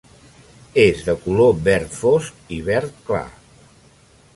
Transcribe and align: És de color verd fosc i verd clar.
És 0.83 1.03
de 1.09 1.15
color 1.27 1.53
verd 1.69 1.95
fosc 1.99 2.53
i 2.57 2.59
verd 2.73 2.97
clar. 3.11 3.25